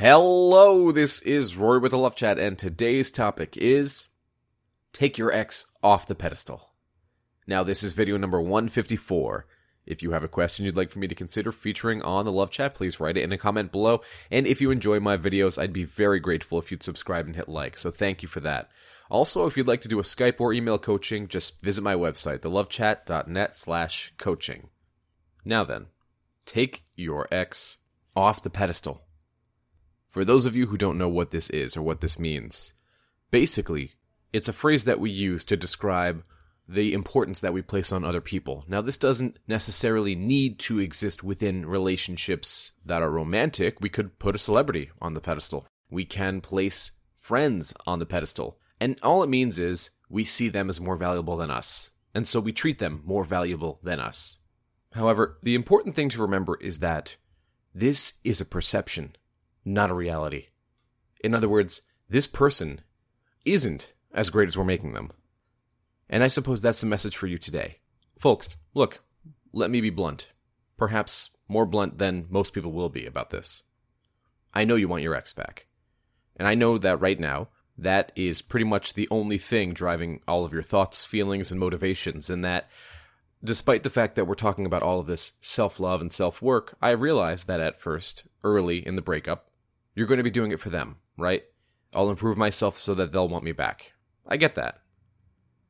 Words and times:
Hello, 0.00 0.92
this 0.92 1.20
is 1.22 1.56
Rory 1.56 1.80
with 1.80 1.90
the 1.90 1.98
Love 1.98 2.14
Chat, 2.14 2.38
and 2.38 2.56
today's 2.56 3.10
topic 3.10 3.56
is 3.56 4.06
Take 4.92 5.18
Your 5.18 5.32
Ex 5.32 5.72
Off 5.82 6.06
the 6.06 6.14
Pedestal. 6.14 6.70
Now, 7.48 7.64
this 7.64 7.82
is 7.82 7.94
video 7.94 8.16
number 8.16 8.40
154. 8.40 9.48
If 9.86 10.00
you 10.00 10.12
have 10.12 10.22
a 10.22 10.28
question 10.28 10.64
you'd 10.64 10.76
like 10.76 10.90
for 10.90 11.00
me 11.00 11.08
to 11.08 11.16
consider 11.16 11.50
featuring 11.50 12.00
on 12.02 12.24
the 12.24 12.30
Love 12.30 12.52
Chat, 12.52 12.76
please 12.76 13.00
write 13.00 13.16
it 13.16 13.24
in 13.24 13.32
a 13.32 13.36
comment 13.36 13.72
below. 13.72 14.00
And 14.30 14.46
if 14.46 14.60
you 14.60 14.70
enjoy 14.70 15.00
my 15.00 15.16
videos, 15.16 15.60
I'd 15.60 15.72
be 15.72 15.82
very 15.82 16.20
grateful 16.20 16.60
if 16.60 16.70
you'd 16.70 16.84
subscribe 16.84 17.26
and 17.26 17.34
hit 17.34 17.48
like, 17.48 17.76
so 17.76 17.90
thank 17.90 18.22
you 18.22 18.28
for 18.28 18.38
that. 18.38 18.70
Also, 19.10 19.48
if 19.48 19.56
you'd 19.56 19.66
like 19.66 19.80
to 19.80 19.88
do 19.88 19.98
a 19.98 20.04
Skype 20.04 20.36
or 20.38 20.52
email 20.52 20.78
coaching, 20.78 21.26
just 21.26 21.60
visit 21.60 21.82
my 21.82 21.94
website, 21.94 22.38
thelovechat.net 22.42 23.56
slash 23.56 24.12
coaching. 24.16 24.68
Now 25.44 25.64
then, 25.64 25.86
take 26.46 26.84
your 26.94 27.26
ex 27.32 27.78
off 28.14 28.44
the 28.44 28.48
pedestal. 28.48 29.02
For 30.08 30.24
those 30.24 30.46
of 30.46 30.56
you 30.56 30.66
who 30.66 30.76
don't 30.76 30.98
know 30.98 31.08
what 31.08 31.30
this 31.30 31.50
is 31.50 31.76
or 31.76 31.82
what 31.82 32.00
this 32.00 32.18
means, 32.18 32.72
basically, 33.30 33.92
it's 34.32 34.48
a 34.48 34.52
phrase 34.52 34.84
that 34.84 35.00
we 35.00 35.10
use 35.10 35.44
to 35.44 35.56
describe 35.56 36.24
the 36.68 36.92
importance 36.92 37.40
that 37.40 37.52
we 37.52 37.62
place 37.62 37.92
on 37.92 38.04
other 38.04 38.20
people. 38.20 38.64
Now, 38.68 38.82
this 38.82 38.98
doesn't 38.98 39.38
necessarily 39.46 40.14
need 40.14 40.58
to 40.60 40.78
exist 40.78 41.24
within 41.24 41.64
relationships 41.64 42.72
that 42.84 43.02
are 43.02 43.10
romantic. 43.10 43.78
We 43.80 43.88
could 43.88 44.18
put 44.18 44.34
a 44.34 44.38
celebrity 44.38 44.90
on 45.00 45.14
the 45.14 45.20
pedestal. 45.20 45.66
We 45.90 46.04
can 46.04 46.42
place 46.42 46.90
friends 47.14 47.72
on 47.86 47.98
the 47.98 48.06
pedestal. 48.06 48.58
And 48.80 48.98
all 49.02 49.22
it 49.22 49.30
means 49.30 49.58
is 49.58 49.90
we 50.10 50.24
see 50.24 50.48
them 50.48 50.68
as 50.68 50.80
more 50.80 50.96
valuable 50.96 51.36
than 51.36 51.50
us. 51.50 51.90
And 52.14 52.26
so 52.26 52.40
we 52.40 52.52
treat 52.52 52.78
them 52.78 53.02
more 53.04 53.24
valuable 53.24 53.80
than 53.82 54.00
us. 54.00 54.38
However, 54.92 55.38
the 55.42 55.54
important 55.54 55.94
thing 55.94 56.08
to 56.10 56.22
remember 56.22 56.56
is 56.60 56.80
that 56.80 57.16
this 57.74 58.14
is 58.24 58.40
a 58.40 58.46
perception, 58.46 59.16
not 59.68 59.90
a 59.90 59.94
reality. 59.94 60.46
In 61.22 61.34
other 61.34 61.48
words, 61.48 61.82
this 62.08 62.26
person 62.26 62.80
isn't 63.44 63.92
as 64.12 64.30
great 64.30 64.48
as 64.48 64.56
we're 64.56 64.64
making 64.64 64.94
them. 64.94 65.12
And 66.08 66.24
I 66.24 66.28
suppose 66.28 66.60
that's 66.60 66.80
the 66.80 66.86
message 66.86 67.16
for 67.16 67.26
you 67.26 67.38
today. 67.38 67.78
Folks, 68.18 68.56
look, 68.74 69.00
let 69.52 69.70
me 69.70 69.80
be 69.80 69.90
blunt. 69.90 70.28
Perhaps 70.76 71.30
more 71.48 71.66
blunt 71.66 71.98
than 71.98 72.26
most 72.30 72.52
people 72.52 72.72
will 72.72 72.88
be 72.88 73.04
about 73.04 73.30
this. 73.30 73.64
I 74.54 74.64
know 74.64 74.76
you 74.76 74.88
want 74.88 75.02
your 75.02 75.14
ex 75.14 75.32
back. 75.32 75.66
And 76.36 76.48
I 76.48 76.54
know 76.54 76.78
that 76.78 77.00
right 77.00 77.18
now, 77.18 77.48
that 77.76 78.10
is 78.16 78.42
pretty 78.42 78.64
much 78.64 78.94
the 78.94 79.08
only 79.10 79.38
thing 79.38 79.72
driving 79.72 80.20
all 80.26 80.44
of 80.44 80.52
your 80.52 80.62
thoughts, 80.62 81.04
feelings, 81.04 81.50
and 81.50 81.60
motivations. 81.60 82.30
And 82.30 82.42
that, 82.42 82.68
despite 83.44 83.82
the 83.82 83.90
fact 83.90 84.14
that 84.16 84.26
we're 84.26 84.34
talking 84.34 84.66
about 84.66 84.82
all 84.82 84.98
of 84.98 85.06
this 85.06 85.32
self 85.40 85.78
love 85.78 86.00
and 86.00 86.12
self 86.12 86.40
work, 86.40 86.76
I 86.80 86.90
realize 86.90 87.44
that 87.44 87.60
at 87.60 87.80
first, 87.80 88.24
early 88.42 88.84
in 88.84 88.96
the 88.96 89.02
breakup, 89.02 89.48
you're 89.98 90.06
going 90.06 90.18
to 90.18 90.24
be 90.24 90.30
doing 90.30 90.52
it 90.52 90.60
for 90.60 90.70
them, 90.70 90.94
right? 91.16 91.42
I'll 91.92 92.08
improve 92.08 92.38
myself 92.38 92.78
so 92.78 92.94
that 92.94 93.10
they'll 93.10 93.28
want 93.28 93.42
me 93.42 93.50
back. 93.50 93.94
I 94.28 94.36
get 94.36 94.54
that. 94.54 94.78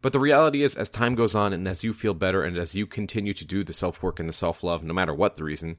But 0.00 0.12
the 0.12 0.20
reality 0.20 0.62
is, 0.62 0.76
as 0.76 0.88
time 0.88 1.16
goes 1.16 1.34
on 1.34 1.52
and 1.52 1.66
as 1.66 1.82
you 1.82 1.92
feel 1.92 2.14
better 2.14 2.44
and 2.44 2.56
as 2.56 2.76
you 2.76 2.86
continue 2.86 3.34
to 3.34 3.44
do 3.44 3.64
the 3.64 3.72
self 3.72 4.00
work 4.00 4.20
and 4.20 4.28
the 4.28 4.32
self 4.32 4.62
love, 4.62 4.84
no 4.84 4.94
matter 4.94 5.12
what 5.12 5.34
the 5.34 5.42
reason, 5.42 5.78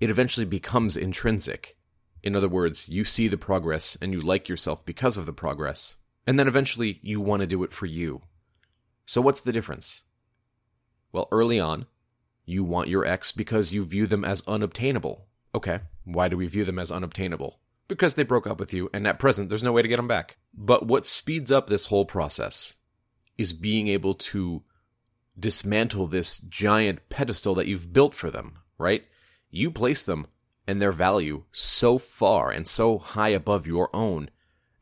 it 0.00 0.08
eventually 0.08 0.46
becomes 0.46 0.96
intrinsic. 0.96 1.76
In 2.22 2.34
other 2.34 2.48
words, 2.48 2.88
you 2.88 3.04
see 3.04 3.28
the 3.28 3.36
progress 3.36 3.98
and 4.00 4.14
you 4.14 4.22
like 4.22 4.48
yourself 4.48 4.82
because 4.86 5.18
of 5.18 5.26
the 5.26 5.32
progress, 5.34 5.96
and 6.26 6.38
then 6.38 6.48
eventually 6.48 7.00
you 7.02 7.20
want 7.20 7.40
to 7.40 7.46
do 7.46 7.62
it 7.64 7.74
for 7.74 7.84
you. 7.84 8.22
So, 9.04 9.20
what's 9.20 9.42
the 9.42 9.52
difference? 9.52 10.04
Well, 11.12 11.28
early 11.30 11.60
on, 11.60 11.84
you 12.46 12.64
want 12.64 12.88
your 12.88 13.04
ex 13.04 13.30
because 13.30 13.74
you 13.74 13.84
view 13.84 14.06
them 14.06 14.24
as 14.24 14.42
unobtainable. 14.46 15.26
Okay, 15.54 15.80
why 16.04 16.28
do 16.28 16.36
we 16.36 16.46
view 16.46 16.64
them 16.64 16.78
as 16.78 16.90
unobtainable? 16.90 17.58
Because 17.88 18.14
they 18.14 18.22
broke 18.22 18.46
up 18.46 18.58
with 18.58 18.72
you, 18.72 18.88
and 18.94 19.06
at 19.06 19.18
present, 19.18 19.48
there's 19.48 19.62
no 19.62 19.72
way 19.72 19.82
to 19.82 19.88
get 19.88 19.96
them 19.96 20.08
back. 20.08 20.36
But 20.54 20.86
what 20.86 21.04
speeds 21.04 21.50
up 21.50 21.66
this 21.66 21.86
whole 21.86 22.06
process 22.06 22.76
is 23.36 23.52
being 23.52 23.88
able 23.88 24.14
to 24.14 24.62
dismantle 25.38 26.06
this 26.06 26.38
giant 26.38 27.08
pedestal 27.08 27.54
that 27.54 27.66
you've 27.66 27.92
built 27.92 28.14
for 28.14 28.30
them, 28.30 28.58
right? 28.78 29.04
You 29.50 29.70
place 29.70 30.02
them 30.02 30.26
and 30.66 30.80
their 30.80 30.92
value 30.92 31.44
so 31.52 31.98
far 31.98 32.50
and 32.50 32.66
so 32.66 32.98
high 32.98 33.30
above 33.30 33.66
your 33.66 33.94
own 33.94 34.30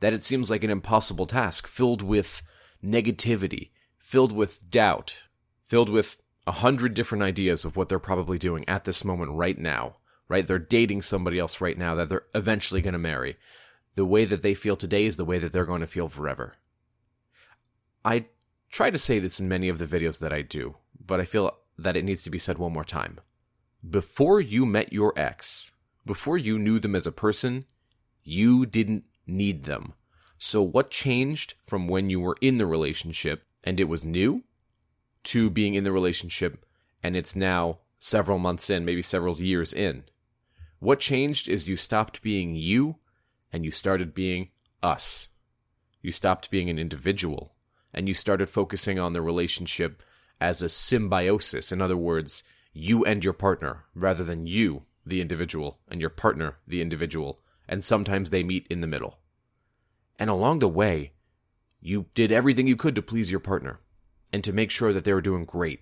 that 0.01 0.13
it 0.13 0.23
seems 0.23 0.51
like 0.51 0.65
an 0.65 0.71
impossible 0.71 1.27
task 1.27 1.67
filled 1.67 2.03
with 2.03 2.43
negativity, 2.85 3.71
filled 3.99 4.33
with 4.33 4.71
doubt, 4.71 5.25
filled 5.65 5.89
with 5.89 6.21
a 6.47 6.53
hundred 6.53 6.95
different 6.95 7.23
ideas 7.23 7.65
of 7.65 7.77
what 7.77 7.89
they're 7.89 7.99
probably 7.99 8.39
doing 8.39 8.69
at 8.69 8.85
this 8.85 9.05
moment 9.05 9.33
right 9.33 9.59
now, 9.59 9.97
right? 10.31 10.47
They're 10.47 10.61
dating 10.61 11.03
somebody 11.03 11.41
else 11.41 11.61
right 11.61 11.77
now 11.77 11.97
that 11.97 12.09
they're 12.09 12.27
eventually 12.37 12.81
going 12.81 12.93
to 12.93 12.99
marry. 12.99 13.37
The 13.97 14.05
way 14.05 14.25
that 14.25 14.43
they 14.43 14.55
feel 14.55 14.77
today 14.77 15.05
is 15.05 15.17
the 15.17 15.25
way 15.25 15.41
that 15.41 15.53
they're 15.53 15.65
going 15.65 15.81
to 15.81 15.89
feel 15.89 16.09
forever. 16.09 16.55
I 18.05 18.27
try 18.71 18.91
to 18.91 18.99
say 18.99 19.19
this 19.19 19.41
in 19.41 19.49
many 19.49 19.69
of 19.69 19.79
the 19.79 19.87
videos 19.87 20.21
that 20.21 20.33
I 20.33 20.43
do, 20.43 20.77
but 21.05 21.21
I 21.21 21.25
feel 21.25 21.59
that 21.77 21.97
it 21.97 22.05
needs 22.05 22.23
to 22.23 22.31
be 22.31 22.39
said 22.39 22.59
one 22.59 22.73
more 22.73 22.85
time. 22.85 23.19
Before 23.89 24.41
you 24.41 24.65
met 24.65 24.93
your 24.93 25.13
ex, 25.17 25.73
before 26.07 26.39
you 26.39 26.61
knew 26.61 26.79
them 26.79 26.95
as 26.95 27.09
a 27.09 27.13
person, 27.13 27.65
you 28.23 28.67
didn't 28.67 29.05
need 29.27 29.65
them. 29.65 29.95
So, 30.39 30.63
what 30.63 30.93
changed 30.93 31.55
from 31.65 31.89
when 31.89 32.09
you 32.09 32.21
were 32.21 32.37
in 32.41 32.59
the 32.59 32.67
relationship 32.67 33.43
and 33.65 33.81
it 33.81 33.89
was 33.89 34.05
new 34.05 34.45
to 35.25 35.51
being 35.51 35.75
in 35.75 35.83
the 35.83 35.93
relationship 35.93 36.65
and 37.03 37.17
it's 37.17 37.35
now 37.35 37.79
several 37.99 38.39
months 38.39 38.71
in, 38.71 38.85
maybe 38.85 39.03
several 39.03 39.41
years 39.41 39.73
in? 39.73 40.05
What 40.81 40.99
changed 40.99 41.49
is 41.49 41.69
you 41.69 41.77
stopped 41.77 42.23
being 42.23 42.57
you 42.57 42.97
and 43.53 43.65
you 43.65 43.71
started 43.71 44.15
being 44.15 44.49
us. 44.83 45.29
You 46.01 46.11
stopped 46.11 46.51
being 46.51 46.71
an 46.71 46.79
individual 46.79 47.53
and 47.93 48.09
you 48.09 48.15
started 48.15 48.49
focusing 48.49 48.99
on 48.99 49.13
the 49.13 49.21
relationship 49.21 50.03
as 50.41 50.63
a 50.63 50.71
symbiosis. 50.71 51.71
In 51.71 51.83
other 51.83 51.99
words, 51.99 52.43
you 52.73 53.05
and 53.05 53.23
your 53.23 53.35
partner, 53.35 53.85
rather 53.95 54.25
than 54.25 54.47
you, 54.47 54.85
the 55.05 55.21
individual, 55.21 55.81
and 55.89 56.01
your 56.01 56.11
partner, 56.11 56.57
the 56.67 56.81
individual. 56.81 57.41
And 57.69 57.85
sometimes 57.85 58.31
they 58.31 58.43
meet 58.43 58.67
in 58.71 58.81
the 58.81 58.87
middle. 58.87 59.19
And 60.19 60.31
along 60.31 60.61
the 60.61 60.69
way, 60.69 61.13
you 61.81 62.07
did 62.15 62.33
everything 62.33 62.67
you 62.67 62.77
could 62.77 62.95
to 62.95 63.03
please 63.03 63.31
your 63.31 63.41
partner 63.41 63.81
and 64.33 64.43
to 64.45 64.53
make 64.53 64.71
sure 64.71 64.93
that 64.93 65.05
they 65.05 65.13
were 65.13 65.21
doing 65.21 65.45
great, 65.45 65.81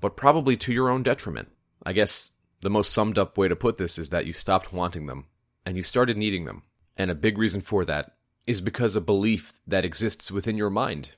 but 0.00 0.16
probably 0.16 0.56
to 0.58 0.72
your 0.72 0.90
own 0.90 1.02
detriment. 1.02 1.48
I 1.84 1.92
guess 1.92 2.32
the 2.60 2.70
most 2.70 2.92
summed 2.92 3.18
up 3.18 3.36
way 3.36 3.48
to 3.48 3.56
put 3.56 3.78
this 3.78 3.98
is 3.98 4.10
that 4.10 4.26
you 4.26 4.32
stopped 4.32 4.72
wanting 4.72 5.06
them 5.06 5.26
and 5.66 5.76
you 5.76 5.82
started 5.82 6.16
needing 6.16 6.44
them. 6.44 6.62
And 6.96 7.10
a 7.10 7.14
big 7.14 7.38
reason 7.38 7.60
for 7.60 7.84
that 7.84 8.12
is 8.46 8.60
because 8.60 8.94
a 8.94 9.00
belief 9.00 9.58
that 9.66 9.84
exists 9.84 10.30
within 10.30 10.56
your 10.56 10.70
mind 10.70 11.12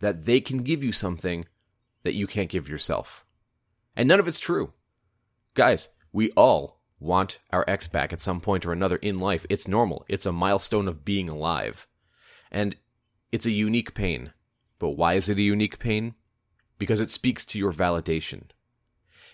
that 0.00 0.24
they 0.24 0.40
can 0.40 0.58
give 0.58 0.82
you 0.82 0.92
something 0.92 1.46
that 2.02 2.14
you 2.14 2.26
can't 2.26 2.48
give 2.48 2.68
yourself. 2.68 3.24
And 3.96 4.08
none 4.08 4.20
of 4.20 4.28
it's 4.28 4.40
true. 4.40 4.72
Guys, 5.54 5.90
we 6.12 6.30
all 6.32 6.80
want 6.98 7.38
our 7.50 7.64
ex 7.68 7.86
back 7.86 8.12
at 8.12 8.20
some 8.20 8.40
point 8.40 8.64
or 8.64 8.72
another 8.72 8.96
in 8.96 9.18
life. 9.18 9.46
It's 9.48 9.68
normal. 9.68 10.04
It's 10.08 10.26
a 10.26 10.32
milestone 10.32 10.88
of 10.88 11.04
being 11.04 11.28
alive. 11.28 11.86
And 12.50 12.76
it's 13.32 13.46
a 13.46 13.50
unique 13.50 13.94
pain. 13.94 14.32
But 14.78 14.90
why 14.90 15.14
is 15.14 15.28
it 15.28 15.38
a 15.38 15.42
unique 15.42 15.78
pain? 15.78 16.14
Because 16.78 17.00
it 17.00 17.10
speaks 17.10 17.44
to 17.46 17.58
your 17.58 17.72
validation. 17.72 18.44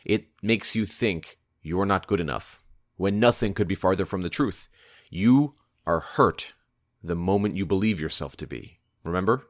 It 0.06 0.28
makes 0.40 0.76
you 0.76 0.86
think 0.86 1.36
you're 1.62 1.84
not 1.84 2.06
good 2.06 2.20
enough 2.20 2.62
when 2.96 3.18
nothing 3.18 3.54
could 3.54 3.66
be 3.66 3.74
farther 3.74 4.06
from 4.06 4.22
the 4.22 4.30
truth. 4.30 4.68
You 5.10 5.54
are 5.84 5.98
hurt 5.98 6.54
the 7.02 7.16
moment 7.16 7.56
you 7.56 7.66
believe 7.66 8.00
yourself 8.00 8.36
to 8.36 8.46
be. 8.46 8.78
Remember? 9.02 9.48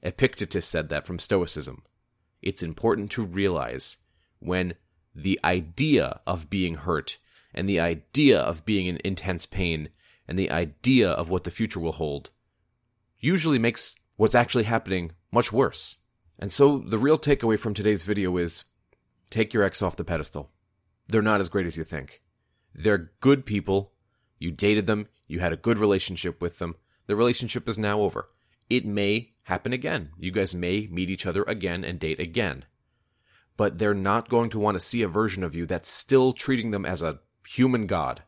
Epictetus 0.00 0.66
said 0.66 0.88
that 0.88 1.04
from 1.04 1.18
Stoicism. 1.18 1.82
It's 2.40 2.62
important 2.62 3.10
to 3.10 3.24
realize 3.24 3.96
when 4.38 4.74
the 5.16 5.40
idea 5.42 6.20
of 6.28 6.48
being 6.48 6.76
hurt 6.76 7.18
and 7.52 7.68
the 7.68 7.80
idea 7.80 8.38
of 8.38 8.64
being 8.64 8.86
in 8.86 9.00
intense 9.04 9.46
pain 9.46 9.88
and 10.28 10.38
the 10.38 10.52
idea 10.52 11.10
of 11.10 11.28
what 11.28 11.42
the 11.42 11.50
future 11.50 11.80
will 11.80 11.92
hold 11.92 12.30
usually 13.18 13.58
makes 13.58 13.96
what's 14.14 14.36
actually 14.36 14.62
happening 14.62 15.10
much 15.32 15.52
worse. 15.52 15.96
And 16.38 16.52
so 16.52 16.78
the 16.78 16.98
real 16.98 17.18
takeaway 17.18 17.58
from 17.58 17.74
today's 17.74 18.04
video 18.04 18.36
is 18.36 18.62
take 19.30 19.52
your 19.52 19.62
ex 19.62 19.82
off 19.82 19.96
the 19.96 20.04
pedestal. 20.04 20.50
They're 21.08 21.22
not 21.22 21.40
as 21.40 21.48
great 21.48 21.66
as 21.66 21.76
you 21.76 21.84
think. 21.84 22.22
They're 22.74 23.12
good 23.20 23.46
people. 23.46 23.92
You 24.38 24.50
dated 24.50 24.86
them. 24.86 25.08
You 25.26 25.40
had 25.40 25.52
a 25.52 25.56
good 25.56 25.78
relationship 25.78 26.40
with 26.40 26.58
them. 26.58 26.76
The 27.06 27.16
relationship 27.16 27.68
is 27.68 27.78
now 27.78 28.00
over. 28.00 28.28
It 28.68 28.84
may 28.84 29.32
happen 29.44 29.72
again. 29.72 30.10
You 30.18 30.30
guys 30.30 30.54
may 30.54 30.86
meet 30.90 31.10
each 31.10 31.26
other 31.26 31.42
again 31.44 31.84
and 31.84 31.98
date 31.98 32.20
again. 32.20 32.64
But 33.56 33.78
they're 33.78 33.94
not 33.94 34.28
going 34.28 34.50
to 34.50 34.58
want 34.58 34.76
to 34.76 34.80
see 34.80 35.02
a 35.02 35.08
version 35.08 35.42
of 35.42 35.54
you 35.54 35.66
that's 35.66 35.88
still 35.88 36.32
treating 36.32 36.70
them 36.70 36.84
as 36.84 37.02
a 37.02 37.20
human 37.46 37.86
god. 37.86 38.22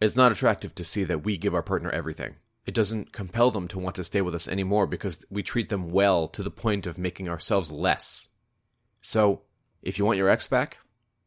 It's 0.00 0.14
not 0.14 0.30
attractive 0.30 0.74
to 0.76 0.84
see 0.84 1.04
that 1.04 1.24
we 1.24 1.36
give 1.36 1.54
our 1.54 1.62
partner 1.62 1.90
everything. 1.90 2.36
It 2.66 2.74
doesn't 2.74 3.12
compel 3.12 3.50
them 3.50 3.66
to 3.68 3.78
want 3.78 3.96
to 3.96 4.04
stay 4.04 4.20
with 4.20 4.34
us 4.34 4.46
anymore 4.46 4.86
because 4.86 5.24
we 5.30 5.42
treat 5.42 5.70
them 5.70 5.90
well 5.90 6.28
to 6.28 6.42
the 6.42 6.50
point 6.50 6.86
of 6.86 6.98
making 6.98 7.28
ourselves 7.28 7.72
less. 7.72 8.28
So, 9.00 9.42
if 9.82 9.98
you 9.98 10.04
want 10.04 10.18
your 10.18 10.28
ex 10.28 10.46
back, 10.48 10.78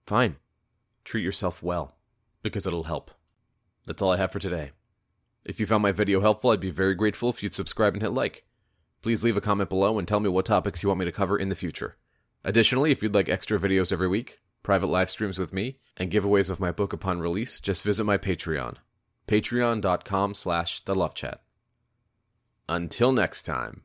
fine. 0.05 0.37
Treat 1.03 1.23
yourself 1.23 1.63
well 1.63 1.95
because 2.43 2.67
it'll 2.67 2.83
help. 2.83 3.11
That's 3.85 4.01
all 4.01 4.11
I 4.11 4.17
have 4.17 4.31
for 4.31 4.39
today. 4.39 4.71
If 5.43 5.59
you 5.59 5.65
found 5.65 5.81
my 5.81 5.91
video 5.91 6.21
helpful, 6.21 6.51
I'd 6.51 6.59
be 6.59 6.69
very 6.69 6.93
grateful 6.93 7.29
if 7.29 7.41
you'd 7.41 7.53
subscribe 7.53 7.93
and 7.93 8.01
hit 8.01 8.11
like. 8.11 8.45
Please 9.01 9.23
leave 9.23 9.37
a 9.37 9.41
comment 9.41 9.69
below 9.69 9.97
and 9.97 10.07
tell 10.07 10.19
me 10.19 10.29
what 10.29 10.45
topics 10.45 10.83
you 10.83 10.89
want 10.89 10.99
me 10.99 11.05
to 11.05 11.11
cover 11.11 11.37
in 11.37 11.49
the 11.49 11.55
future. 11.55 11.97
Additionally, 12.43 12.91
if 12.91 13.01
you'd 13.01 13.15
like 13.15 13.29
extra 13.29 13.59
videos 13.59 13.91
every 13.91 14.07
week, 14.07 14.39
private 14.63 14.87
live 14.87 15.09
streams 15.09 15.39
with 15.39 15.53
me, 15.53 15.79
and 15.97 16.11
giveaways 16.11 16.49
of 16.49 16.59
my 16.59 16.71
book 16.71 16.93
upon 16.93 17.19
release, 17.19 17.59
just 17.59 17.83
visit 17.83 18.03
my 18.03 18.17
Patreon. 18.17 18.75
Patreon.com 19.27 20.33
slash 20.33 20.81
the 20.81 20.95
love 20.95 21.15
chat. 21.15 21.41
Until 22.69 23.11
next 23.11 23.43
time. 23.43 23.83